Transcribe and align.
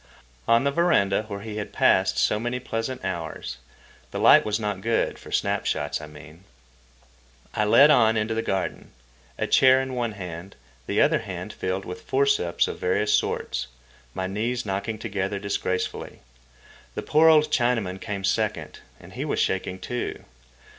On 0.47 0.63
the 0.63 0.71
veranda, 0.71 1.25
where 1.27 1.41
he 1.41 1.57
had 1.57 1.71
passed 1.71 2.17
so 2.17 2.39
many 2.39 2.59
pleasant 2.59 3.05
hours, 3.05 3.57
the 4.09 4.17
light 4.19 4.43
was 4.43 4.59
not 4.59 4.81
good—for 4.81 5.31
snapshots, 5.31 6.01
I 6.01 6.07
mean. 6.07 6.43
I 7.53 7.65
led 7.65 7.91
on 7.91 8.17
into 8.17 8.33
the 8.33 8.41
garden, 8.41 8.93
a 9.37 9.45
chair 9.45 9.79
in 9.79 9.93
one 9.93 10.13
hand, 10.13 10.55
the 10.87 10.99
other 10.99 11.19
hand 11.19 11.53
filled 11.53 11.85
with 11.85 12.01
forceps 12.01 12.67
of 12.67 12.79
various 12.79 13.13
sorts, 13.13 13.67
my 14.15 14.25
knees 14.25 14.65
knocking 14.65 14.97
together 14.97 15.37
disgracefully. 15.37 16.21
The 16.95 17.03
poor 17.03 17.29
old 17.29 17.51
Chinaman 17.51 18.01
came 18.01 18.23
second, 18.23 18.79
and 18.99 19.13
he 19.13 19.23
was 19.23 19.37
shaking, 19.39 19.77
too. 19.77 20.23